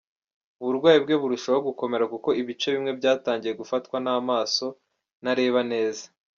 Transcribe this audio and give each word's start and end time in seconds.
Uburwayi 0.61 0.97
bwe 1.03 1.15
burushaho 1.21 1.59
gukomera 1.67 2.05
kuko 2.13 2.29
ibice 2.41 2.67
bimwe 2.75 2.91
byatangiye 2.99 3.53
gufatwa 3.61 3.97
n’amaso 4.05 4.65
ntareba 5.21 5.61
neza. 5.71 6.03